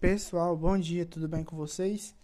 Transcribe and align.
Pessoal, 0.00 0.56
bom 0.56 0.78
dia, 0.78 1.04
tudo 1.04 1.26
bem 1.26 1.42
com 1.42 1.56
vocês? 1.56 2.14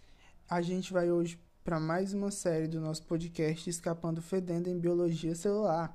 A 0.49 0.61
gente 0.61 0.93
vai 0.93 1.11
hoje 1.11 1.37
para 1.61 1.77
mais 1.77 2.13
uma 2.13 2.31
série 2.31 2.69
do 2.69 2.79
nosso 2.79 3.03
podcast 3.03 3.69
Escapando 3.69 4.21
Fedendo 4.21 4.69
em 4.69 4.79
Biologia 4.79 5.35
Celular. 5.35 5.93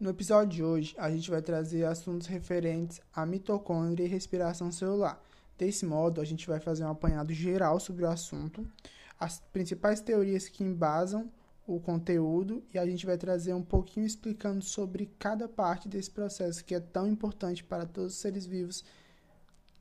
No 0.00 0.10
episódio 0.10 0.48
de 0.48 0.64
hoje, 0.64 0.96
a 0.98 1.08
gente 1.08 1.30
vai 1.30 1.40
trazer 1.40 1.84
assuntos 1.84 2.26
referentes 2.26 3.00
à 3.14 3.24
mitocôndria 3.24 4.04
e 4.04 4.08
respiração 4.08 4.72
celular. 4.72 5.24
Desse 5.56 5.86
modo, 5.86 6.20
a 6.20 6.24
gente 6.24 6.48
vai 6.48 6.58
fazer 6.58 6.82
um 6.82 6.90
apanhado 6.90 7.32
geral 7.32 7.78
sobre 7.78 8.04
o 8.04 8.10
assunto, 8.10 8.68
as 9.16 9.38
principais 9.52 10.00
teorias 10.00 10.48
que 10.48 10.64
embasam 10.64 11.30
o 11.68 11.78
conteúdo 11.78 12.64
e 12.74 12.78
a 12.80 12.84
gente 12.84 13.06
vai 13.06 13.16
trazer 13.16 13.54
um 13.54 13.62
pouquinho 13.62 14.06
explicando 14.06 14.64
sobre 14.64 15.06
cada 15.20 15.46
parte 15.46 15.88
desse 15.88 16.10
processo 16.10 16.64
que 16.64 16.74
é 16.74 16.80
tão 16.80 17.06
importante 17.06 17.62
para 17.62 17.86
todos 17.86 18.14
os 18.14 18.18
seres 18.18 18.44
vivos 18.44 18.84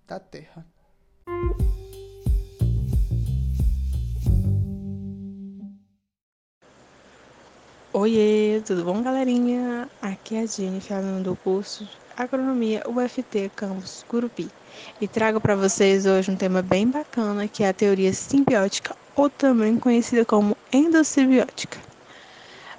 da 0.05 0.19
Terra. 0.19 0.63
Oiê, 7.91 8.61
tudo 8.65 8.85
bom, 8.85 9.03
galerinha? 9.03 9.89
Aqui 10.01 10.35
é 10.35 10.43
a 10.43 10.45
Jennifer, 10.45 10.97
falando 10.97 11.23
do 11.23 11.35
curso 11.35 11.85
Agronomia 12.15 12.83
UFT 12.87 13.51
Campus 13.55 14.05
Gurupi. 14.09 14.49
E 15.01 15.07
trago 15.07 15.41
para 15.41 15.55
vocês 15.55 16.05
hoje 16.05 16.31
um 16.31 16.35
tema 16.35 16.61
bem 16.61 16.87
bacana, 16.87 17.47
que 17.47 17.63
é 17.63 17.69
a 17.69 17.73
teoria 17.73 18.13
simbiótica, 18.13 18.95
ou 19.15 19.29
também 19.29 19.77
conhecida 19.77 20.23
como 20.23 20.55
endossimbiótica. 20.71 21.77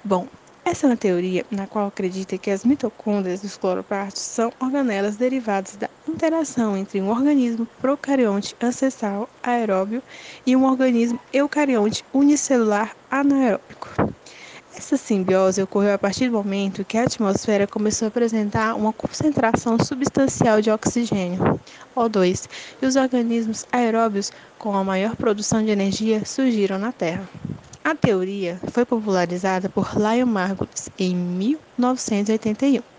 Bom, 0.03 0.27
essa 0.63 0.85
é 0.85 0.89
uma 0.89 0.97
teoria 0.97 1.45
na 1.51 1.67
qual 1.67 1.87
acredita 1.87 2.37
que 2.37 2.49
as 2.49 2.63
mitocôndrias 2.63 3.41
dos 3.41 3.57
cloroplastos 3.57 4.23
são 4.23 4.53
organelas 4.59 5.17
derivadas 5.17 5.75
da 5.75 5.89
interação 6.11 6.77
entre 6.77 7.01
um 7.01 7.09
organismo 7.09 7.65
procarionte 7.79 8.55
ancestral 8.61 9.29
aeróbio 9.41 10.03
e 10.45 10.55
um 10.55 10.65
organismo 10.65 11.19
eucarionte 11.33 12.03
unicelular 12.13 12.95
anaeróbico. 13.09 13.87
Essa 14.75 14.97
simbiose 14.97 15.61
ocorreu 15.61 15.93
a 15.93 15.97
partir 15.97 16.27
do 16.27 16.33
momento 16.33 16.85
que 16.85 16.97
a 16.97 17.03
atmosfera 17.03 17.67
começou 17.67 18.05
a 18.05 18.09
apresentar 18.09 18.75
uma 18.75 18.93
concentração 18.93 19.77
substancial 19.83 20.61
de 20.61 20.71
oxigênio, 20.71 21.59
O2, 21.95 22.47
e 22.81 22.85
os 22.85 22.95
organismos 22.95 23.65
aeróbios 23.71 24.31
com 24.57 24.75
a 24.75 24.83
maior 24.83 25.15
produção 25.15 25.63
de 25.63 25.71
energia 25.71 26.25
surgiram 26.25 26.77
na 26.77 26.91
Terra. 26.91 27.27
A 27.83 27.95
teoria 27.95 28.59
foi 28.71 28.85
popularizada 28.85 29.67
por 29.67 29.91
Lion 29.95 30.27
Margulis 30.27 30.89
em 30.97 31.15
1981. 31.15 32.90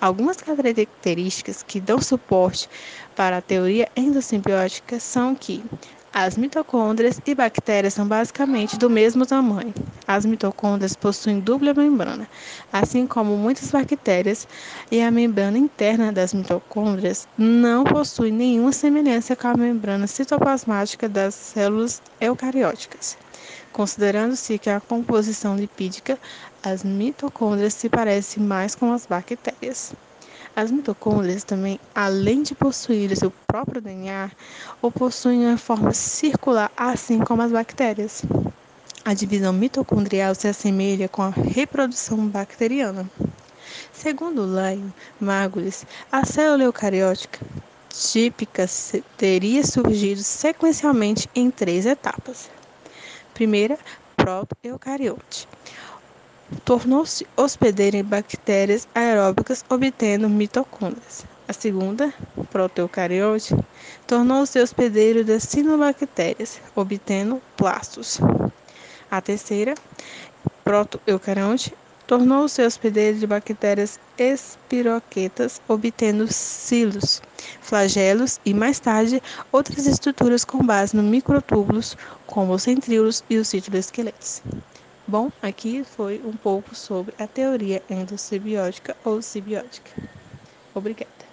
Algumas 0.00 0.36
características 0.36 1.62
que 1.62 1.80
dão 1.80 2.00
suporte 2.00 2.68
para 3.16 3.38
a 3.38 3.42
teoria 3.42 3.88
endossimbiótica 3.96 5.00
são 5.00 5.34
que 5.34 5.64
as 6.12 6.36
mitocôndrias 6.36 7.20
e 7.26 7.34
bactérias 7.34 7.94
são 7.94 8.06
basicamente 8.06 8.78
do 8.78 8.88
mesmo 8.88 9.26
tamanho. 9.26 9.74
As 10.06 10.24
mitocôndrias 10.24 10.94
possuem 10.94 11.40
dupla 11.40 11.74
membrana, 11.74 12.28
assim 12.72 13.04
como 13.06 13.36
muitas 13.36 13.70
bactérias, 13.70 14.46
e 14.92 15.00
a 15.00 15.10
membrana 15.10 15.58
interna 15.58 16.12
das 16.12 16.32
mitocôndrias 16.32 17.26
não 17.36 17.82
possui 17.82 18.30
nenhuma 18.30 18.70
semelhança 18.70 19.34
com 19.34 19.48
a 19.48 19.54
membrana 19.54 20.06
citoplasmática 20.06 21.08
das 21.08 21.34
células 21.34 22.00
eucarióticas. 22.20 23.23
Considerando-se 23.74 24.56
que 24.56 24.70
a 24.70 24.78
composição 24.78 25.56
lipídica, 25.56 26.16
as 26.62 26.84
mitocôndrias 26.84 27.74
se 27.74 27.88
parecem 27.88 28.40
mais 28.40 28.76
com 28.76 28.92
as 28.92 29.04
bactérias. 29.04 29.92
As 30.54 30.70
mitocôndrias 30.70 31.42
também, 31.42 31.80
além 31.92 32.44
de 32.44 32.54
possuir 32.54 33.10
o 33.10 33.16
seu 33.16 33.32
próprio 33.48 33.82
DNA, 33.82 34.30
possuem 34.96 35.52
em 35.52 35.56
forma 35.56 35.92
circular, 35.92 36.70
assim 36.76 37.18
como 37.18 37.42
as 37.42 37.50
bactérias. 37.50 38.22
A 39.04 39.12
divisão 39.12 39.52
mitocondrial 39.52 40.36
se 40.36 40.46
assemelha 40.46 41.08
com 41.08 41.22
a 41.22 41.30
reprodução 41.30 42.28
bacteriana. 42.28 43.10
Segundo 43.92 44.46
Lyon 44.46 44.90
Margulis, 45.18 45.84
a 46.12 46.24
célula 46.24 46.62
eucariótica 46.62 47.40
típica 47.90 48.66
teria 49.16 49.66
surgido 49.66 50.22
sequencialmente 50.22 51.28
em 51.34 51.50
três 51.50 51.86
etapas. 51.86 52.53
Primeira, 53.34 53.76
proto-eucariote. 54.16 55.48
Tornou-se 56.64 57.26
hospedeira 57.36 57.96
em 57.96 58.04
bactérias 58.04 58.86
aeróbicas, 58.94 59.64
obtendo 59.68 60.28
mitocôndrias. 60.28 61.26
A 61.48 61.52
segunda, 61.52 62.14
proto-eucariote, 62.52 63.56
tornou-se 64.06 64.58
hospedeiro 64.60 65.24
das 65.24 65.42
cinobactérias, 65.42 66.60
obtendo 66.76 67.42
plastos. 67.56 68.20
A 69.10 69.20
terceira, 69.20 69.74
proto-eucarionte, 70.62 71.74
tornou-se 72.06 72.62
hospedeiro 72.64 73.18
de 73.18 73.26
bactérias 73.26 73.98
espiroquetas, 74.18 75.60
obtendo 75.68 76.26
cilos, 76.30 77.20
flagelos 77.60 78.38
e, 78.44 78.54
mais 78.54 78.78
tarde, 78.80 79.20
outras 79.52 79.86
estruturas 79.86 80.44
com 80.44 80.64
base 80.64 80.96
no 80.96 81.02
microtúbulos, 81.02 81.96
como 82.26 82.54
os 82.54 82.62
centríolos 82.62 83.22
e 83.28 83.36
os 83.38 83.48
citoesqueletos. 83.48 84.42
Bom, 85.06 85.30
aqui 85.40 85.84
foi 85.84 86.20
um 86.24 86.36
pouco 86.36 86.74
sobre 86.74 87.14
a 87.18 87.26
teoria 87.26 87.82
endossimbiótica 87.88 88.96
ou 89.04 89.20
simbiótica. 89.22 89.92
Obrigada. 90.74 91.23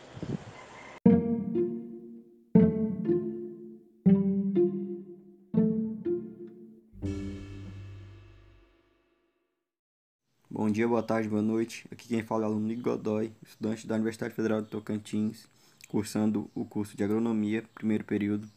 Bom 10.71 10.73
dia, 10.73 10.87
boa 10.87 11.03
tarde, 11.03 11.27
boa 11.27 11.41
noite. 11.41 11.85
Aqui 11.91 12.07
quem 12.07 12.23
fala 12.23 12.45
é 12.45 12.47
o 12.47 12.51
aluno 12.51 12.65
Nico 12.65 12.83
Godoy, 12.83 13.33
estudante 13.45 13.85
da 13.85 13.95
Universidade 13.95 14.33
Federal 14.33 14.61
de 14.61 14.69
Tocantins, 14.69 15.45
cursando 15.89 16.49
o 16.55 16.63
curso 16.63 16.95
de 16.95 17.03
Agronomia, 17.03 17.65
primeiro 17.75 18.05
período. 18.05 18.47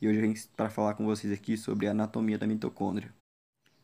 E 0.00 0.06
hoje 0.06 0.18
eu 0.18 0.22
vim 0.22 0.34
para 0.56 0.70
falar 0.70 0.94
com 0.94 1.04
vocês 1.04 1.32
aqui 1.32 1.56
sobre 1.56 1.88
a 1.88 1.90
anatomia 1.90 2.38
da 2.38 2.46
mitocôndria. 2.46 3.12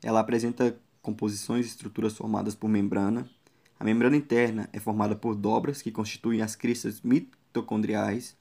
Ela 0.05 0.21
apresenta 0.21 0.79
composições 1.03 1.67
e 1.67 1.69
estruturas 1.71 2.17
formadas 2.17 2.55
por 2.55 2.69
membrana. 2.69 3.29
A 3.77 3.83
membrana 3.83 4.15
interna 4.15 4.71
é 4.73 4.79
formada 4.79 5.17
por 5.17 5.35
dobras 5.35 5.83
que 5.83 5.91
constituem 5.91 6.43
as 6.43 6.55
cristas 6.55 7.01
mitocondriais. 7.03 8.37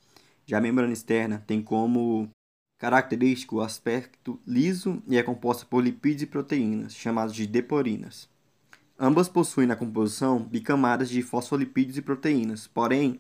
Já 0.46 0.60
a 0.60 0.62
membrana 0.62 0.94
externa 0.94 1.44
tem 1.48 1.60
como 1.60 2.30
característico 2.78 3.56
o 3.56 3.62
aspecto 3.62 4.40
liso 4.46 5.02
e 5.08 5.18
é 5.18 5.24
composta 5.24 5.66
por 5.66 5.84
lipídios 5.84 6.22
e 6.22 6.28
proteínas, 6.28 6.94
chamados 6.94 7.34
de 7.34 7.48
deporinas. 7.48 8.30
Ambas 9.02 9.30
possuem 9.30 9.66
na 9.66 9.78
composição 9.78 10.40
bicamadas 10.40 11.10
de 11.10 11.22
fosfolipídios 11.22 11.96
e 11.96 12.02
proteínas, 12.02 12.68
porém, 12.68 13.18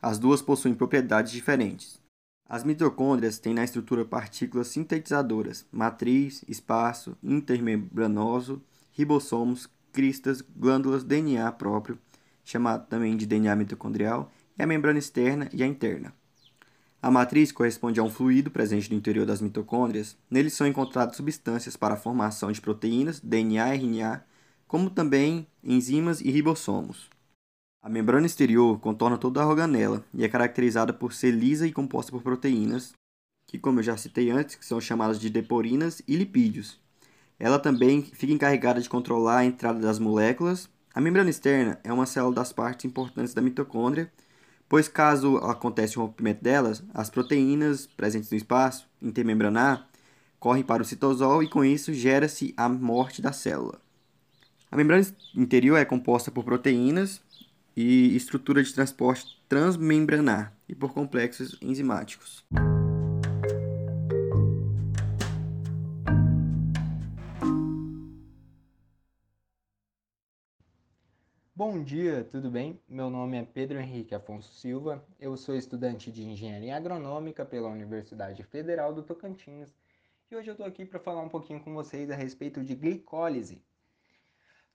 as 0.00 0.16
duas 0.16 0.40
possuem 0.40 0.74
propriedades 0.74 1.32
diferentes. 1.32 2.00
As 2.48 2.62
mitocôndrias 2.62 3.36
têm 3.36 3.52
na 3.52 3.64
estrutura 3.64 4.04
partículas 4.04 4.68
sintetizadoras, 4.68 5.66
matriz, 5.72 6.44
espaço, 6.46 7.16
intermembranoso, 7.20 8.62
ribossomos, 8.92 9.68
cristas, 9.92 10.40
glândulas, 10.40 11.02
DNA 11.02 11.50
próprio, 11.50 11.98
chamado 12.44 12.86
também 12.86 13.16
de 13.16 13.26
DNA 13.26 13.56
mitocondrial, 13.56 14.30
e 14.56 14.62
a 14.62 14.66
membrana 14.68 15.00
externa 15.00 15.48
e 15.52 15.64
a 15.64 15.66
interna. 15.66 16.14
A 17.02 17.10
matriz 17.10 17.50
corresponde 17.50 17.98
a 17.98 18.04
um 18.04 18.10
fluido 18.10 18.52
presente 18.52 18.88
no 18.88 18.96
interior 18.96 19.26
das 19.26 19.40
mitocôndrias. 19.40 20.16
Nele 20.30 20.48
são 20.48 20.66
encontradas 20.66 21.16
substâncias 21.16 21.76
para 21.76 21.94
a 21.94 21.98
formação 21.98 22.52
de 22.52 22.60
proteínas, 22.60 23.18
DNA 23.18 23.74
RNA, 23.74 24.24
como 24.68 24.90
também 24.90 25.46
enzimas 25.64 26.20
e 26.20 26.30
ribossomos. 26.30 27.08
A 27.82 27.88
membrana 27.88 28.26
exterior 28.26 28.78
contorna 28.78 29.16
toda 29.16 29.42
a 29.42 29.46
organela 29.46 30.04
e 30.12 30.22
é 30.22 30.28
caracterizada 30.28 30.92
por 30.92 31.14
ser 31.14 31.30
lisa 31.30 31.66
e 31.66 31.72
composta 31.72 32.12
por 32.12 32.22
proteínas, 32.22 32.92
que, 33.46 33.58
como 33.58 33.78
eu 33.78 33.82
já 33.82 33.96
citei 33.96 34.30
antes, 34.30 34.58
são 34.60 34.78
chamadas 34.78 35.18
de 35.18 35.30
deporinas 35.30 36.02
e 36.06 36.14
lipídios. 36.14 36.78
Ela 37.38 37.58
também 37.58 38.02
fica 38.02 38.32
encarregada 38.32 38.80
de 38.80 38.90
controlar 38.90 39.38
a 39.38 39.44
entrada 39.44 39.80
das 39.80 39.98
moléculas. 39.98 40.68
A 40.94 41.00
membrana 41.00 41.30
externa 41.30 41.80
é 41.82 41.92
uma 41.92 42.04
célula 42.04 42.34
das 42.34 42.52
partes 42.52 42.84
importantes 42.84 43.32
da 43.32 43.40
mitocôndria, 43.40 44.12
pois 44.68 44.86
caso 44.86 45.38
aconteça 45.38 45.98
o 45.98 46.02
rompimento 46.02 46.42
delas, 46.44 46.82
as 46.92 47.08
proteínas 47.08 47.86
presentes 47.86 48.30
no 48.30 48.36
espaço 48.36 48.86
intermembranar 49.00 49.88
correm 50.38 50.62
para 50.62 50.82
o 50.82 50.86
citosol 50.86 51.42
e 51.42 51.48
com 51.48 51.64
isso 51.64 51.92
gera-se 51.94 52.52
a 52.56 52.68
morte 52.68 53.22
da 53.22 53.32
célula. 53.32 53.80
A 54.70 54.76
membrana 54.76 55.02
interior 55.34 55.78
é 55.78 55.84
composta 55.86 56.30
por 56.30 56.44
proteínas 56.44 57.22
e 57.74 58.14
estrutura 58.14 58.62
de 58.62 58.74
transporte 58.74 59.42
transmembranar 59.48 60.52
e 60.68 60.74
por 60.74 60.92
complexos 60.92 61.58
enzimáticos. 61.62 62.44
Bom 71.54 71.82
dia, 71.82 72.22
tudo 72.30 72.50
bem? 72.50 72.78
Meu 72.86 73.08
nome 73.08 73.38
é 73.38 73.44
Pedro 73.44 73.80
Henrique 73.80 74.14
Afonso 74.14 74.52
Silva, 74.52 75.02
eu 75.18 75.34
sou 75.38 75.56
estudante 75.56 76.12
de 76.12 76.22
Engenharia 76.22 76.76
Agronômica 76.76 77.42
pela 77.42 77.70
Universidade 77.70 78.42
Federal 78.42 78.92
do 78.92 79.02
Tocantins 79.02 79.74
e 80.30 80.36
hoje 80.36 80.50
eu 80.50 80.52
estou 80.52 80.66
aqui 80.66 80.84
para 80.84 81.00
falar 81.00 81.22
um 81.22 81.28
pouquinho 81.28 81.58
com 81.60 81.72
vocês 81.72 82.10
a 82.10 82.14
respeito 82.14 82.62
de 82.62 82.74
glicólise. 82.74 83.62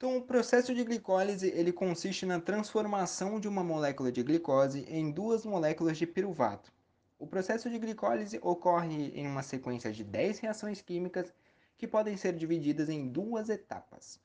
Então, 0.03 0.17
o 0.17 0.21
processo 0.21 0.75
de 0.75 0.83
glicólise 0.83 1.47
ele 1.47 1.71
consiste 1.71 2.25
na 2.25 2.37
transformação 2.37 3.39
de 3.39 3.47
uma 3.47 3.63
molécula 3.63 4.11
de 4.11 4.21
glicose 4.21 4.85
em 4.89 5.09
duas 5.09 5.45
moléculas 5.45 5.97
de 5.97 6.05
piruvato. 6.05 6.73
O 7.17 7.25
processo 7.25 7.69
de 7.69 7.79
glicólise 7.79 8.37
ocorre 8.41 9.13
em 9.17 9.25
uma 9.25 9.41
sequência 9.41 9.93
de 9.93 10.03
10 10.03 10.39
reações 10.39 10.81
químicas 10.81 11.33
que 11.77 11.87
podem 11.87 12.17
ser 12.17 12.33
divididas 12.33 12.89
em 12.89 13.07
duas 13.07 13.47
etapas. 13.47 14.19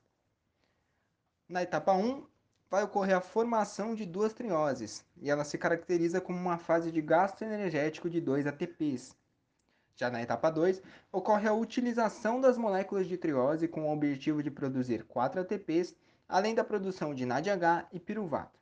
Na 1.47 1.63
etapa 1.63 1.93
1, 1.93 2.27
vai 2.69 2.83
ocorrer 2.83 3.15
a 3.15 3.21
formação 3.21 3.95
de 3.95 4.05
duas 4.05 4.33
trioses, 4.33 5.05
e 5.15 5.29
ela 5.29 5.45
se 5.45 5.57
caracteriza 5.57 6.19
como 6.19 6.37
uma 6.37 6.57
fase 6.57 6.91
de 6.91 7.01
gasto 7.01 7.43
energético 7.43 8.09
de 8.09 8.19
2 8.19 8.47
ATPs. 8.47 9.15
Já 9.99 10.09
na 10.09 10.21
etapa 10.21 10.49
2, 10.49 10.81
ocorre 11.11 11.45
a 11.45 11.53
utilização 11.53 12.39
das 12.39 12.57
moléculas 12.57 13.05
de 13.05 13.17
triose 13.17 13.67
com 13.67 13.81
o 13.81 13.91
objetivo 13.91 14.41
de 14.41 14.49
produzir 14.49 15.03
4 15.03 15.41
ATPs, 15.41 15.93
além 16.25 16.55
da 16.55 16.63
produção 16.63 17.13
de 17.13 17.25
NADH 17.25 17.85
e 17.91 17.99
piruvato. 17.99 18.57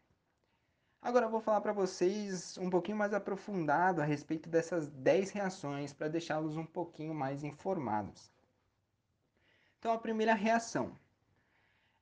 Agora 0.99 1.27
eu 1.27 1.29
vou 1.29 1.39
falar 1.39 1.61
para 1.61 1.71
vocês 1.71 2.57
um 2.57 2.71
pouquinho 2.71 2.97
mais 2.97 3.13
aprofundado 3.13 4.01
a 4.01 4.03
respeito 4.03 4.49
dessas 4.49 4.87
10 4.87 5.29
reações 5.29 5.93
para 5.93 6.07
deixá-los 6.07 6.57
um 6.57 6.65
pouquinho 6.65 7.13
mais 7.13 7.43
informados. 7.43 8.31
Então 9.77 9.91
a 9.91 9.99
primeira 9.99 10.33
reação, 10.33 10.91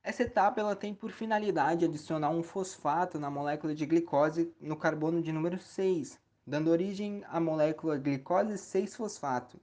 essa 0.02 0.22
etapa 0.22 0.62
ela 0.62 0.74
tem 0.74 0.94
por 0.94 1.10
finalidade 1.10 1.84
adicionar 1.84 2.30
um 2.30 2.42
fosfato 2.42 3.18
na 3.18 3.28
molécula 3.28 3.74
de 3.74 3.84
glicose 3.84 4.50
no 4.58 4.78
carbono 4.78 5.20
de 5.20 5.30
número 5.30 5.58
6, 5.58 6.18
dando 6.46 6.70
origem 6.70 7.24
à 7.28 7.40
molécula 7.40 7.98
glicose 7.98 8.54
6-fosfato. 8.54 9.58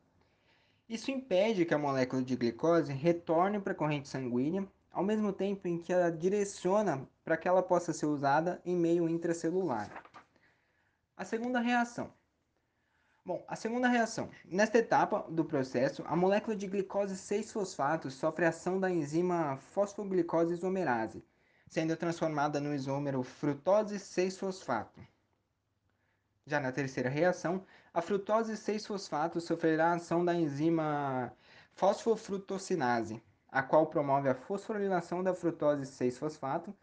Isso 0.89 1.09
impede 1.09 1.65
que 1.65 1.74
a 1.74 1.77
molécula 1.77 2.21
de 2.21 2.35
glicose 2.35 2.91
retorne 2.91 3.59
para 3.59 3.71
a 3.71 3.75
corrente 3.75 4.09
sanguínea, 4.09 4.68
ao 4.91 5.03
mesmo 5.03 5.31
tempo 5.31 5.68
em 5.68 5.77
que 5.77 5.94
ela 5.94 6.12
direciona 6.12 7.07
para 7.24 7.38
que 7.38 7.47
ela 7.47 7.63
possa 7.63 7.94
ser 7.94 8.06
usada 8.07 8.62
em 8.65 8.75
meio 8.75 9.07
intracelular. 9.07 9.89
A 11.15 11.24
segunda 11.24 11.59
reação 11.59 12.12
Bom, 13.25 13.41
a 13.47 13.56
segunda 13.56 13.88
reação. 13.88 14.30
Nesta 14.44 14.80
etapa 14.80 15.25
do 15.30 15.45
processo, 15.45 16.03
a 16.07 16.13
molécula 16.13 16.57
de 16.57 16.68
glicose 16.68 17.15
6-fosfato 17.15 18.12
sofre 18.12 18.44
ação 18.44 18.81
da 18.81 18.91
enzima 18.91 19.56
fosfoglicose 19.56 20.56
isomerase, 20.56 21.24
sendo 21.65 21.95
transformada 21.95 22.59
no 22.59 22.75
isômero 22.75 23.24
frutose 23.24 23.95
6-fosfato. 23.95 25.00
Já 26.45 26.60
na 26.60 26.74
terceira 26.74 27.10
reação, 27.10 27.66
a 27.94 28.01
frutose 28.01 28.54
6-fosfato 28.54 29.40
sofrerá 29.40 29.92
a 29.92 29.95
ação 29.95 30.25
da 30.25 30.36
enzima 30.36 31.31
fosfofrutocinase, 31.74 33.24
a 33.50 33.63
qual 33.63 33.88
promove 33.88 34.28
a 34.28 34.36
fosforilação 34.36 35.24
da 35.24 35.34
frutose 35.34 35.84
6-fosfato 35.84 36.74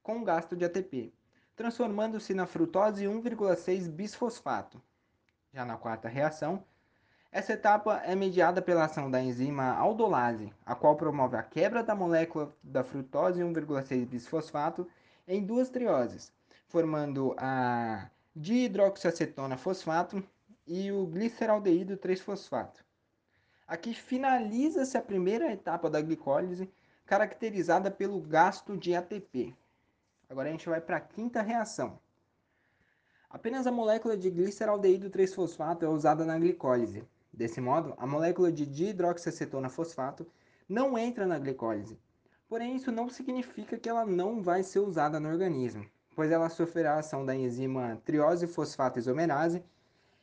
com 0.00 0.22
gasto 0.22 0.54
de 0.56 0.64
ATP, 0.64 1.12
transformando-se 1.56 2.32
na 2.34 2.46
frutose 2.46 3.04
1,6 3.04 3.88
bisfosfato. 3.88 4.80
Já 5.52 5.64
na 5.64 5.76
quarta 5.76 6.08
reação, 6.08 6.62
essa 7.32 7.52
etapa 7.52 7.96
é 8.04 8.14
mediada 8.14 8.62
pela 8.62 8.84
ação 8.84 9.10
da 9.10 9.20
enzima 9.20 9.72
aldolase, 9.72 10.52
a 10.64 10.76
qual 10.76 10.96
promove 10.96 11.36
a 11.36 11.42
quebra 11.42 11.82
da 11.82 11.96
molécula 11.96 12.54
da 12.62 12.84
frutose 12.84 13.40
1,6 13.40 14.06
bisfosfato 14.06 14.88
em 15.26 15.44
duas 15.44 15.68
trioses, 15.68 16.32
formando 16.68 17.34
a 17.36 18.08
dihidroxiacetona 18.34 19.56
fosfato 19.56 20.22
e 20.66 20.92
o 20.92 21.06
gliceraldeído 21.06 21.96
3-fosfato. 21.96 22.84
Aqui 23.66 23.92
finaliza-se 23.92 24.96
a 24.96 25.02
primeira 25.02 25.52
etapa 25.52 25.90
da 25.90 26.00
glicólise, 26.00 26.70
caracterizada 27.04 27.90
pelo 27.90 28.20
gasto 28.20 28.76
de 28.76 28.94
ATP. 28.94 29.54
Agora 30.28 30.48
a 30.48 30.52
gente 30.52 30.68
vai 30.68 30.80
para 30.80 30.98
a 30.98 31.00
quinta 31.00 31.42
reação. 31.42 31.98
Apenas 33.28 33.66
a 33.66 33.72
molécula 33.72 34.16
de 34.16 34.30
gliceraldeído 34.30 35.10
3-fosfato 35.10 35.84
é 35.84 35.88
usada 35.88 36.24
na 36.24 36.38
glicólise. 36.38 37.04
Desse 37.32 37.60
modo, 37.60 37.94
a 37.96 38.06
molécula 38.06 38.50
de 38.50 38.66
dihidroxiacetona 38.66 39.68
fosfato 39.68 40.26
não 40.68 40.96
entra 40.96 41.26
na 41.26 41.38
glicólise. 41.38 41.98
Porém, 42.48 42.76
isso 42.76 42.90
não 42.90 43.08
significa 43.08 43.78
que 43.78 43.88
ela 43.88 44.04
não 44.04 44.42
vai 44.42 44.62
ser 44.62 44.80
usada 44.80 45.20
no 45.20 45.28
organismo, 45.28 45.88
pois 46.14 46.30
ela 46.30 46.48
sofrerá 46.48 46.94
a 46.94 46.98
ação 46.98 47.24
da 47.24 47.34
enzima 47.34 48.00
triose 48.04 48.46
fosfato 48.46 48.98
isomerase 48.98 49.62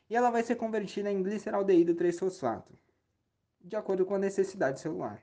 e 0.10 0.16
ela 0.16 0.30
vai 0.30 0.44
ser 0.44 0.56
convertida 0.56 1.12
em 1.12 1.22
gliceraldeído 1.22 1.96
3-fosfato, 1.96 2.72
de 3.62 3.76
acordo 3.76 4.06
com 4.06 4.16
a 4.16 4.20
necessidade 4.20 4.80
celular. 4.80 5.22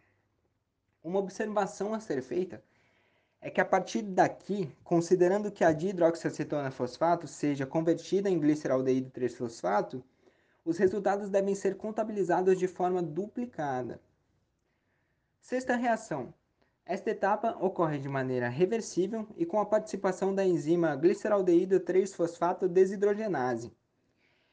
Uma 1.03 1.19
observação 1.19 1.95
a 1.95 2.01
ser 2.01 2.23
feita 2.23 2.63
é 3.41 3.51
que 3.51 3.61
a 3.61 3.65
partir 3.65 4.03
daqui, 4.03 4.75
considerando 4.83 5.51
que 5.51 5.65
a 5.65 5.73
dihidroxiacetona 5.73 6.71
fosfato 6.71 7.27
seja 7.29 7.67
convertida 7.67 8.31
em 8.31 8.39
gliceraldeído 8.39 9.11
3-fosfato, 9.11 10.03
os 10.65 10.79
resultados 10.79 11.29
devem 11.29 11.55
ser 11.55 11.77
contabilizados 11.77 12.59
de 12.59 12.67
forma 12.67 13.03
duplicada. 13.03 14.01
Sexta 15.41 15.77
reação. 15.77 16.33
Esta 16.87 17.11
etapa 17.11 17.57
ocorre 17.61 17.99
de 17.99 18.11
maneira 18.11 18.47
reversível 18.51 19.27
e 19.39 19.47
com 19.47 19.59
a 19.59 19.65
participação 19.65 20.35
da 20.35 20.45
enzima 20.45 20.95
gliceraldeído 20.95 21.81
3-fosfato 21.81 22.69
desidrogenase, 22.69 23.73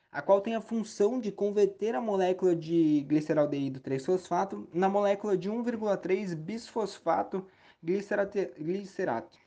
a 0.09 0.21
qual 0.21 0.39
tem 0.39 0.55
a 0.55 0.61
função 0.61 1.19
de 1.19 1.29
converter 1.29 1.93
a 1.93 1.99
molécula 1.99 2.55
de 2.55 3.01
gliceraldeído 3.01 3.81
3-fosfato 3.81 4.65
na 4.73 4.87
molécula 4.87 5.37
de 5.37 5.51
1,3 5.51 6.33
bisfosfato 6.33 7.45
glicerato, 7.83 9.37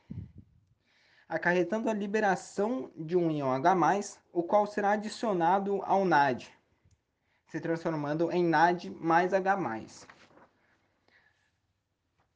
acarretando 1.27 1.89
a 1.89 1.93
liberação 1.93 2.91
de 2.95 3.17
um 3.17 3.31
íon 3.31 3.51
H+, 3.51 4.19
o 4.31 4.43
qual 4.43 4.67
será 4.67 4.91
adicionado 4.91 5.81
ao 5.85 6.05
NAD, 6.05 6.51
se 7.47 7.59
transformando 7.59 8.31
em 8.31 8.43
NAD 8.43 8.91
mais 8.91 9.33
H+. 9.33 9.57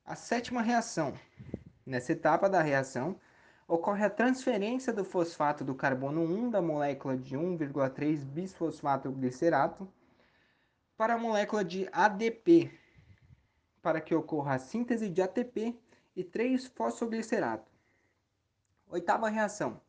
A 0.10 0.16
sétima 0.16 0.64
reação. 0.64 1.14
Nessa 1.86 2.14
etapa 2.14 2.50
da 2.50 2.64
reação, 2.64 3.16
ocorre 3.68 4.04
a 4.04 4.10
transferência 4.10 4.92
do 4.92 5.06
fosfato 5.06 5.64
do 5.64 5.76
carbono 5.76 6.24
1 6.24 6.50
da 6.50 6.64
molécula 6.64 7.16
de 7.16 7.38
1,3 7.38 8.26
bisfosfato 8.26 9.12
glicerato 9.12 9.88
para 10.98 11.14
a 11.14 11.18
molécula 11.20 11.64
de 11.64 11.88
ADP, 11.92 12.72
para 13.84 14.02
que 14.02 14.16
ocorra 14.16 14.56
a 14.56 14.58
síntese 14.58 15.08
de 15.08 15.22
ATP 15.22 15.80
e 16.16 16.24
3-fosfoglicerato. 16.24 17.70
Oitava 18.90 19.30
reação. 19.30 19.80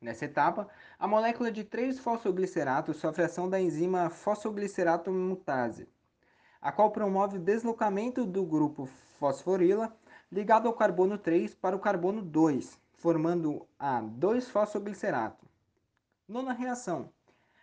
Nessa 0.00 0.24
etapa, 0.24 0.70
a 0.98 1.06
molécula 1.06 1.52
de 1.52 1.62
3-fosfoglicerato 1.62 2.94
sofre 2.94 3.24
ação 3.24 3.46
da 3.46 3.60
enzima 3.60 4.08
fosfoglicerato 4.08 5.12
mutase, 5.12 5.86
a 6.66 6.72
qual 6.72 6.90
promove 6.90 7.36
o 7.36 7.40
deslocamento 7.40 8.26
do 8.26 8.42
grupo 8.42 8.86
fosforila 9.20 9.96
ligado 10.32 10.66
ao 10.66 10.74
carbono 10.74 11.16
3 11.16 11.54
para 11.54 11.76
o 11.76 11.78
carbono 11.78 12.20
2, 12.20 12.76
formando 12.96 13.64
a 13.78 14.02
2-fosfoglicerato. 14.02 15.46
Nona 16.26 16.52
reação. 16.52 17.08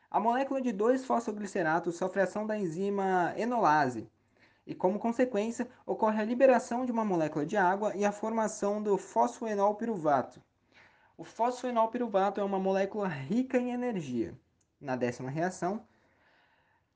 A 0.09 0.21
molécula 0.21 0.61
de 0.61 0.69
2-fosfoglicerato 0.69 1.91
sofre 1.91 2.21
ação 2.21 2.47
da 2.47 2.57
enzima 2.57 3.33
enolase, 3.35 4.09
e, 4.65 4.73
como 4.73 4.97
consequência, 4.97 5.67
ocorre 5.85 6.21
a 6.21 6.25
liberação 6.25 6.85
de 6.85 6.91
uma 6.93 7.03
molécula 7.03 7.45
de 7.45 7.57
água 7.57 7.93
e 7.97 8.05
a 8.05 8.11
formação 8.13 8.81
do 8.81 8.97
fosfoenolpiruvato. 8.97 10.41
O 11.17 11.25
fosfoenolpiruvato 11.25 12.39
é 12.39 12.43
uma 12.45 12.57
molécula 12.57 13.09
rica 13.09 13.57
em 13.57 13.73
energia. 13.73 14.33
Na 14.79 14.95
décima 14.95 15.29
reação 15.29 15.81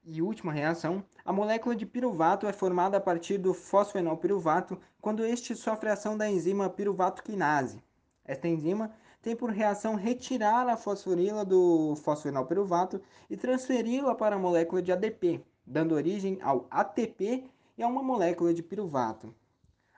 e 0.09 0.21
última 0.21 0.53
reação, 0.53 1.03
a 1.25 1.33
molécula 1.33 1.75
de 1.75 1.85
piruvato 1.85 2.47
é 2.47 2.53
formada 2.53 2.95
a 2.95 3.01
partir 3.01 3.37
do 3.37 3.53
fosfoenolpiruvato 3.53 4.79
quando 5.01 5.25
este 5.25 5.53
sofre 5.53 5.89
a 5.89 5.93
ação 5.93 6.17
da 6.17 6.29
enzima 6.29 6.69
piruvato 6.69 7.21
quinase. 7.21 7.83
Esta 8.23 8.47
enzima 8.47 8.91
tem 9.21 9.35
por 9.35 9.49
reação 9.49 9.95
retirar 9.95 10.67
a 10.69 10.77
fosforila 10.77 11.43
do 11.43 11.95
fosfoenolpiruvato 11.97 13.01
e 13.29 13.35
transferi-la 13.35 14.15
para 14.15 14.37
a 14.37 14.39
molécula 14.39 14.81
de 14.81 14.93
ADP, 14.93 15.43
dando 15.65 15.95
origem 15.95 16.39
ao 16.41 16.65
ATP 16.71 17.43
e 17.77 17.83
a 17.83 17.87
uma 17.87 18.01
molécula 18.01 18.53
de 18.53 18.63
piruvato. 18.63 19.35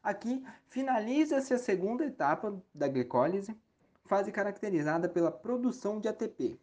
Aqui 0.02 0.44
finaliza-se 0.70 1.54
a 1.54 1.60
segunda 1.60 2.04
etapa 2.04 2.60
da 2.74 2.88
glicólise, 2.88 3.56
fase 4.06 4.32
caracterizada 4.32 5.08
pela 5.08 5.32
produção 5.32 6.00
de 6.00 6.08
ATP. 6.08 6.60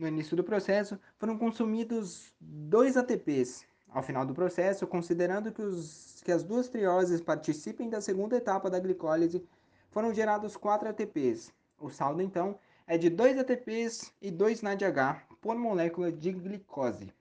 No 0.00 0.08
início 0.08 0.34
do 0.34 0.42
processo, 0.42 0.98
foram 1.18 1.36
consumidos 1.36 2.32
dois 2.40 2.96
ATPs. 2.96 3.66
Ao 3.90 4.02
final 4.02 4.24
do 4.24 4.32
processo, 4.32 4.86
considerando 4.86 5.52
que, 5.52 5.60
os, 5.60 6.22
que 6.24 6.32
as 6.32 6.42
duas 6.42 6.68
trioses 6.68 7.20
participem 7.20 7.90
da 7.90 8.00
segunda 8.00 8.34
etapa 8.34 8.70
da 8.70 8.80
glicólise, 8.80 9.46
foram 9.90 10.14
gerados 10.14 10.56
4 10.56 10.88
ATPs. 10.88 11.52
O 11.78 11.90
saldo, 11.90 12.22
então, 12.22 12.58
é 12.86 12.96
de 12.96 13.10
2 13.10 13.40
ATPs 13.40 14.10
e 14.22 14.30
2 14.30 14.62
NADH 14.62 15.22
por 15.38 15.54
molécula 15.56 16.10
de 16.10 16.32
glicose. 16.32 17.12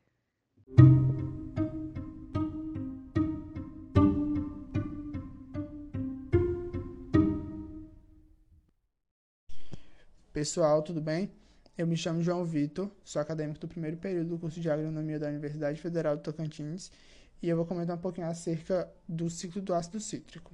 Pessoal, 10.31 10.81
tudo 10.81 11.01
bem? 11.01 11.38
Eu 11.79 11.87
me 11.87 11.95
chamo 11.95 12.21
João 12.21 12.43
Vitor, 12.43 12.91
sou 13.05 13.21
acadêmico 13.21 13.57
do 13.57 13.65
primeiro 13.65 13.95
período 13.95 14.31
do 14.31 14.37
curso 14.37 14.59
de 14.59 14.69
Agronomia 14.69 15.17
da 15.17 15.29
Universidade 15.29 15.79
Federal 15.79 16.17
do 16.17 16.21
Tocantins 16.21 16.91
e 17.41 17.47
eu 17.47 17.55
vou 17.55 17.65
comentar 17.65 17.95
um 17.95 18.01
pouquinho 18.01 18.27
acerca 18.27 18.91
do 19.07 19.29
ciclo 19.29 19.61
do 19.61 19.73
ácido 19.73 19.97
cítrico. 19.97 20.51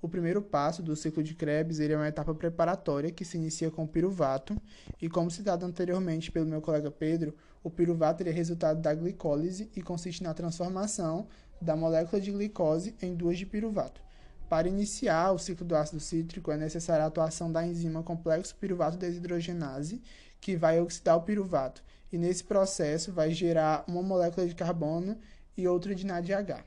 O 0.00 0.08
primeiro 0.08 0.40
passo 0.40 0.80
do 0.80 0.94
ciclo 0.94 1.24
de 1.24 1.34
Krebs 1.34 1.80
ele 1.80 1.94
é 1.94 1.96
uma 1.96 2.06
etapa 2.06 2.32
preparatória 2.32 3.10
que 3.10 3.24
se 3.24 3.36
inicia 3.36 3.68
com 3.68 3.82
o 3.82 3.88
piruvato 3.88 4.56
e, 5.02 5.08
como 5.08 5.28
citado 5.28 5.66
anteriormente 5.66 6.30
pelo 6.30 6.46
meu 6.46 6.60
colega 6.60 6.88
Pedro, 6.88 7.34
o 7.64 7.68
piruvato 7.68 8.22
é 8.22 8.30
resultado 8.30 8.80
da 8.80 8.94
glicólise 8.94 9.68
e 9.74 9.82
consiste 9.82 10.22
na 10.22 10.34
transformação 10.34 11.26
da 11.60 11.74
molécula 11.74 12.22
de 12.22 12.30
glicose 12.30 12.94
em 13.02 13.16
duas 13.16 13.36
de 13.36 13.44
piruvato. 13.44 14.00
Para 14.48 14.68
iniciar 14.68 15.30
o 15.30 15.38
ciclo 15.38 15.64
do 15.64 15.76
ácido 15.76 16.00
cítrico, 16.00 16.50
é 16.50 16.56
necessária 16.56 17.04
a 17.04 17.06
atuação 17.06 17.52
da 17.52 17.64
enzima 17.64 18.02
complexo 18.02 18.56
piruvato 18.56 18.96
desidrogenase, 18.96 20.02
que 20.40 20.56
vai 20.56 20.80
oxidar 20.80 21.16
o 21.16 21.22
piruvato, 21.22 21.82
e 22.12 22.18
nesse 22.18 22.42
processo 22.42 23.12
vai 23.12 23.30
gerar 23.32 23.84
uma 23.86 24.02
molécula 24.02 24.46
de 24.46 24.54
carbono 24.54 25.16
e 25.56 25.68
outra 25.68 25.94
de 25.94 26.06
NADH. 26.06 26.64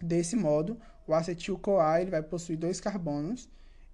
Desse 0.00 0.36
modo, 0.36 0.78
o 1.06 1.14
acetil-CoA 1.14 2.00
ele 2.00 2.10
vai 2.10 2.22
possuir 2.22 2.58
dois 2.58 2.80
carbonos, 2.80 3.48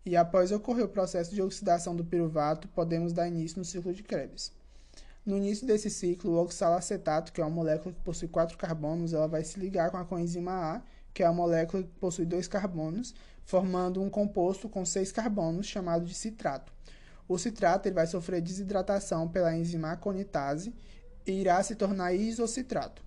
e 0.05 0.17
após 0.17 0.51
ocorrer 0.51 0.85
o 0.85 0.89
processo 0.89 1.35
de 1.35 1.43
oxidação 1.43 1.95
do 1.95 2.05
piruvato, 2.05 2.69
podemos 2.69 3.13
dar 3.13 3.29
início 3.29 3.59
no 3.59 3.65
ciclo 3.65 3.93
de 3.93 4.03
Krebs. 4.03 4.53
No 5.25 5.37
início 5.37 5.67
desse 5.67 5.91
ciclo, 5.91 6.33
o 6.33 6.43
oxalacetato, 6.43 7.33
que 7.33 7.41
é 7.41 7.45
uma 7.45 7.51
molécula 7.51 7.95
que 7.95 8.01
possui 8.01 8.27
quatro 8.27 8.57
carbonos, 8.57 9.13
ela 9.13 9.29
vai 9.29 9.45
se 9.45 9.61
ligar 9.61 9.91
com 9.91 9.99
a 9.99 10.05
coenzima 10.05 10.53
A, 10.53 10.83
que 11.13 11.23
é 11.23 11.27
a 11.27 11.33
molécula 11.33 11.83
que 11.83 11.91
possui 12.01 12.25
dois 12.25 12.49
carbonos, 12.49 13.15
formando 13.45 14.01
um 14.03 14.09
composto 14.09 14.69
com 14.69 14.85
seis 14.85 15.13
carbonos 15.13 15.67
chamado 15.67 16.07
de 16.07 16.15
citrato. 16.15 16.73
O 17.31 17.39
citrato 17.39 17.87
ele 17.87 17.95
vai 17.95 18.09
sofrer 18.09 18.41
desidratação 18.41 19.29
pela 19.29 19.57
enzima 19.57 19.93
aconitase 19.93 20.75
e 21.25 21.31
irá 21.31 21.63
se 21.63 21.77
tornar 21.77 22.13
isocitrato. 22.13 23.05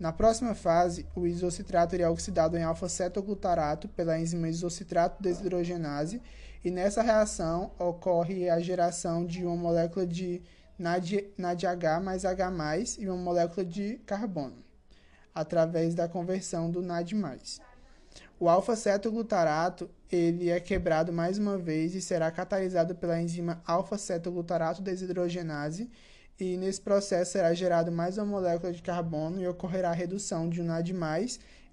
Na 0.00 0.12
próxima 0.12 0.52
fase, 0.52 1.06
o 1.14 1.28
isocitrato 1.28 1.94
é 1.94 2.08
oxidado 2.08 2.56
em 2.56 2.64
alfa-cetoglutarato 2.64 3.88
pela 3.90 4.18
enzima 4.18 4.48
isocitrato 4.48 5.22
desidrogenase 5.22 6.20
e 6.64 6.72
nessa 6.72 7.02
reação 7.02 7.70
ocorre 7.78 8.50
a 8.50 8.58
geração 8.58 9.24
de 9.24 9.44
uma 9.44 9.54
molécula 9.54 10.08
de 10.08 10.42
NADH 10.76 12.02
mais 12.02 12.24
H+, 12.24 12.50
e 12.98 13.08
uma 13.08 13.16
molécula 13.16 13.64
de 13.64 13.98
carbono 13.98 14.56
através 15.32 15.94
da 15.94 16.08
conversão 16.08 16.68
do 16.68 16.82
NAD+. 16.82 17.14
O 18.40 18.48
alfa-cetoglutarato 18.48 19.88
ele 20.12 20.50
é 20.50 20.60
quebrado 20.60 21.10
mais 21.10 21.38
uma 21.38 21.56
vez 21.56 21.94
e 21.94 22.02
será 22.02 22.30
catalisado 22.30 22.94
pela 22.94 23.18
enzima 23.18 23.62
alfa-cetoglutarato 23.66 24.82
desidrogenase 24.82 25.90
e 26.38 26.58
nesse 26.58 26.82
processo 26.82 27.32
será 27.32 27.54
gerado 27.54 27.90
mais 27.90 28.18
uma 28.18 28.26
molécula 28.26 28.72
de 28.72 28.82
carbono 28.82 29.40
e 29.40 29.48
ocorrerá 29.48 29.88
a 29.88 29.94
redução 29.94 30.50
de 30.50 30.62
NAD+, 30.62 30.92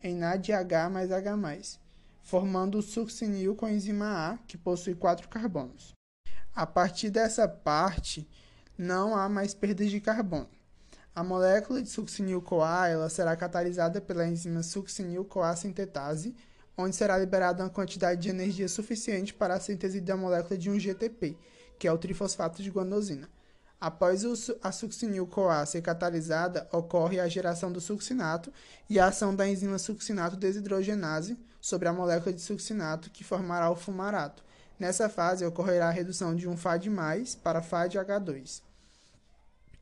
em 0.01 0.15
NADH 0.15 0.89
mais 0.89 1.11
H+, 1.11 1.79
formando 2.21 2.77
o 2.77 2.81
succinil 2.81 3.55
com 3.55 3.65
a 3.65 3.71
enzima 3.71 4.31
A, 4.31 4.37
que 4.47 4.57
possui 4.57 4.95
quatro 4.95 5.27
carbonos. 5.27 5.93
A 6.55 6.65
partir 6.65 7.09
dessa 7.09 7.45
parte, 7.45 8.25
não 8.77 9.17
há 9.17 9.27
mais 9.27 9.53
perdas 9.53 9.89
de 9.89 9.99
carbono. 9.99 10.49
A 11.13 11.23
molécula 11.23 11.81
de 11.81 11.89
succinil-CoA 11.89 12.87
ela 12.87 13.09
será 13.09 13.35
catalisada 13.35 13.99
pela 13.99 14.25
enzima 14.25 14.63
succinil-CoA 14.63 15.55
sintetase, 15.57 16.33
onde 16.79 16.95
será 16.95 17.17
liberada 17.17 17.61
uma 17.61 17.69
quantidade 17.69 18.21
de 18.21 18.29
energia 18.29 18.69
suficiente 18.69 19.33
para 19.33 19.55
a 19.55 19.59
síntese 19.59 19.99
da 19.99 20.15
molécula 20.15 20.57
de 20.57 20.69
um 20.69 20.79
GTP, 20.79 21.37
que 21.77 21.87
é 21.87 21.91
o 21.91 21.97
trifosfato 21.97 22.63
de 22.63 22.69
guanosina. 22.69 23.29
Após 23.81 24.23
a 24.61 24.71
succinil-CoA 24.71 25.65
ser 25.65 25.81
catalisada, 25.81 26.67
ocorre 26.71 27.19
a 27.19 27.27
geração 27.27 27.71
do 27.71 27.81
succinato 27.81 28.51
e 28.89 28.97
a 28.97 29.07
ação 29.07 29.35
da 29.35 29.47
enzima 29.47 29.77
succinato 29.77 30.37
desidrogenase 30.37 31.37
sobre 31.59 31.87
a 31.89 31.93
molécula 31.93 32.33
de 32.33 32.41
succinato, 32.41 33.09
que 33.09 33.23
formará 33.23 33.69
o 33.69 33.75
fumarato. 33.75 34.43
Nessa 34.77 35.09
fase, 35.09 35.45
ocorrerá 35.45 35.89
a 35.89 35.91
redução 35.91 36.33
de 36.33 36.47
um 36.47 36.55
FAD+, 36.55 36.89
para 37.43 37.61
FAD-H2. 37.61 38.61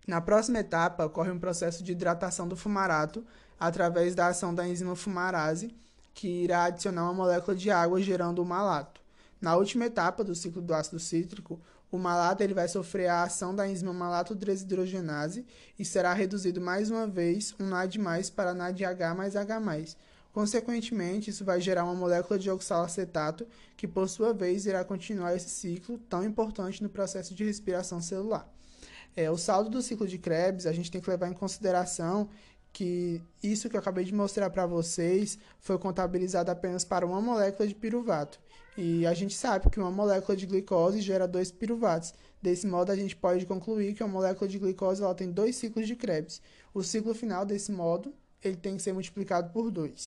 Na 0.08 0.20
próxima 0.20 0.60
etapa, 0.60 1.06
ocorre 1.06 1.30
um 1.30 1.40
processo 1.40 1.84
de 1.84 1.92
hidratação 1.92 2.48
do 2.48 2.56
fumarato 2.56 3.26
através 3.60 4.16
da 4.16 4.28
ação 4.28 4.54
da 4.54 4.68
enzima 4.68 4.96
fumarase, 4.96 5.76
que 6.18 6.28
irá 6.28 6.64
adicionar 6.64 7.04
uma 7.04 7.14
molécula 7.14 7.56
de 7.56 7.70
água 7.70 8.02
gerando 8.02 8.42
o 8.42 8.46
malato. 8.46 9.00
Na 9.40 9.56
última 9.56 9.86
etapa 9.86 10.24
do 10.24 10.34
ciclo 10.34 10.64
do 10.64 10.74
ácido 10.74 11.00
cítrico, 11.00 11.62
o 11.92 11.98
malato 12.00 12.42
ele 12.42 12.56
vai 12.56 12.68
sofrer 12.68 13.08
a 13.08 13.22
ação 13.22 13.54
da 13.54 13.70
enzima 13.70 13.94
malato 13.94 14.34
desidrogenase 14.34 15.46
e 15.78 15.86
será 15.86 16.14
reduzido 16.14 16.60
mais 16.60 16.90
uma 16.90 17.06
vez 17.06 17.54
um 17.60 17.68
NAD+, 17.68 18.00
para 18.36 18.56
NADH 18.56 19.16
mais 19.16 19.36
H+. 19.36 19.96
Consequentemente, 20.34 21.30
isso 21.30 21.46
vai 21.46 21.62
gerar 21.62 21.84
uma 21.84 21.94
molécula 21.94 22.40
de 22.40 22.50
oxalacetato, 22.50 23.48
que 23.76 23.88
por 23.88 24.10
sua 24.10 24.34
vez 24.34 24.66
irá 24.66 24.84
continuar 24.84 25.36
esse 25.36 25.50
ciclo 25.50 26.00
tão 26.10 26.24
importante 26.24 26.82
no 26.82 26.90
processo 26.90 27.36
de 27.36 27.44
respiração 27.44 28.02
celular. 28.02 28.52
É, 29.16 29.30
o 29.30 29.38
saldo 29.38 29.70
do 29.70 29.84
ciclo 29.84 30.08
de 30.08 30.18
Krebs, 30.18 30.66
a 30.66 30.74
gente 30.74 30.90
tem 30.90 31.00
que 31.00 31.10
levar 31.12 31.28
em 31.28 31.34
consideração 31.34 32.28
que 32.78 33.20
isso 33.42 33.68
que 33.68 33.76
eu 33.76 33.80
acabei 33.80 34.06
de 34.06 34.14
mostrar 34.14 34.52
para 34.52 34.68
vocês 34.68 35.40
foi 35.60 35.80
contabilizado 35.80 36.52
apenas 36.52 36.86
para 36.86 37.08
uma 37.08 37.20
molécula 37.20 37.68
de 37.68 37.74
piruvato. 37.74 38.40
E 38.78 39.04
a 39.08 39.16
gente 39.16 39.34
sabe 39.34 39.68
que 39.72 39.80
uma 39.80 39.90
molécula 39.90 40.38
de 40.38 40.46
glicose 40.46 41.02
gera 41.02 41.28
dois 41.28 41.50
piruvatos. 41.50 42.14
Desse 42.40 42.68
modo, 42.68 42.92
a 42.92 42.96
gente 42.96 43.16
pode 43.16 43.48
concluir 43.48 43.96
que 43.96 44.04
uma 44.04 44.14
molécula 44.14 44.48
de 44.48 44.60
glicose 44.60 45.02
ela 45.02 45.16
tem 45.16 45.32
dois 45.32 45.56
ciclos 45.56 45.88
de 45.88 45.96
Krebs. 45.96 46.40
O 46.72 46.84
ciclo 46.84 47.16
final, 47.16 47.48
desse 47.48 47.72
modo, 47.72 48.14
ele 48.44 48.56
tem 48.56 48.78
que 48.78 48.84
ser 48.84 48.94
multiplicado 48.94 49.52
por 49.52 49.72
2. 49.72 50.04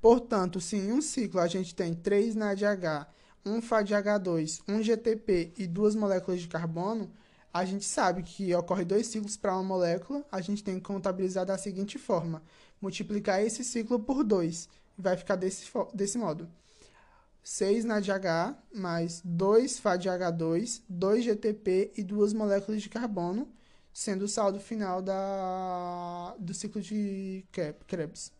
Portanto, 0.00 0.58
se 0.58 0.76
em 0.76 0.92
um 0.92 1.02
ciclo 1.02 1.38
a 1.38 1.46
gente 1.46 1.74
tem 1.74 1.92
3 1.92 2.34
NADH, 2.34 3.08
1 3.44 3.60
FADH2, 3.60 4.62
1 4.66 4.82
GTP 4.82 5.52
e 5.58 5.66
duas 5.66 5.94
moléculas 5.94 6.40
de 6.40 6.48
carbono, 6.48 7.12
a 7.52 7.64
gente 7.64 7.84
sabe 7.84 8.22
que 8.22 8.54
ocorre 8.54 8.84
dois 8.84 9.06
ciclos 9.06 9.36
para 9.36 9.54
uma 9.54 9.62
molécula, 9.62 10.24
a 10.30 10.40
gente 10.40 10.62
tem 10.62 10.76
que 10.76 10.82
contabilizar 10.82 11.44
da 11.44 11.58
seguinte 11.58 11.98
forma: 11.98 12.42
multiplicar 12.80 13.42
esse 13.42 13.64
ciclo 13.64 13.98
por 13.98 14.24
2, 14.24 14.68
vai 14.96 15.16
ficar 15.16 15.36
desse, 15.36 15.70
desse 15.92 16.18
modo. 16.18 16.48
6 17.42 17.84
NADH 17.84 18.54
mais 18.72 19.22
2 19.24 19.80
FADH2, 19.80 20.82
2 20.88 21.24
GTP 21.24 21.92
e 21.96 22.02
duas 22.02 22.32
moléculas 22.32 22.82
de 22.82 22.88
carbono, 22.88 23.48
sendo 23.92 24.26
o 24.26 24.28
saldo 24.28 24.60
final 24.60 25.02
da, 25.02 26.36
do 26.38 26.54
ciclo 26.54 26.80
de 26.80 27.44
Krebs. 27.86 28.32